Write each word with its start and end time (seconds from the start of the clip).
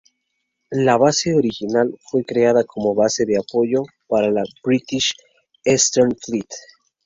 La 0.85 0.97
base 0.97 1.31
original 1.35 1.93
fue 2.09 2.23
creada 2.25 2.63
como 2.63 2.95
base 2.95 3.23
de 3.23 3.37
apoyo 3.37 3.83
para 4.07 4.31
la 4.31 4.41
"British 4.63 5.13
Eastern 5.63 6.17
Fleet". 6.19 6.49